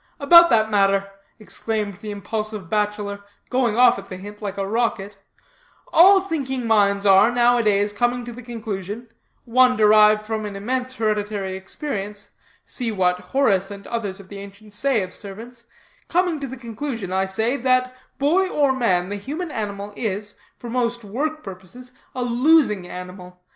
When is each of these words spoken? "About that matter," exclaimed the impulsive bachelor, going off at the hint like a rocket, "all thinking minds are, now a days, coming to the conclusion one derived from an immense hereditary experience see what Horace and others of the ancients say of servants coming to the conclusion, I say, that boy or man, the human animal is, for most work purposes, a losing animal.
"About 0.19 0.49
that 0.49 0.71
matter," 0.71 1.11
exclaimed 1.37 1.97
the 1.97 2.09
impulsive 2.09 2.71
bachelor, 2.71 3.23
going 3.51 3.77
off 3.77 3.99
at 3.99 4.05
the 4.09 4.17
hint 4.17 4.41
like 4.41 4.57
a 4.57 4.65
rocket, 4.65 5.15
"all 5.93 6.21
thinking 6.21 6.65
minds 6.65 7.05
are, 7.05 7.29
now 7.31 7.59
a 7.59 7.61
days, 7.61 7.93
coming 7.93 8.25
to 8.25 8.31
the 8.33 8.41
conclusion 8.41 9.09
one 9.45 9.77
derived 9.77 10.25
from 10.25 10.43
an 10.47 10.55
immense 10.55 10.95
hereditary 10.95 11.55
experience 11.55 12.31
see 12.65 12.91
what 12.91 13.19
Horace 13.19 13.69
and 13.69 13.85
others 13.85 14.19
of 14.19 14.27
the 14.27 14.39
ancients 14.39 14.75
say 14.75 15.03
of 15.03 15.13
servants 15.13 15.67
coming 16.07 16.39
to 16.39 16.47
the 16.47 16.57
conclusion, 16.57 17.13
I 17.13 17.27
say, 17.27 17.55
that 17.57 17.95
boy 18.17 18.49
or 18.49 18.73
man, 18.73 19.09
the 19.09 19.17
human 19.17 19.51
animal 19.51 19.93
is, 19.95 20.35
for 20.57 20.67
most 20.71 21.03
work 21.03 21.43
purposes, 21.43 21.93
a 22.15 22.23
losing 22.23 22.87
animal. 22.87 23.39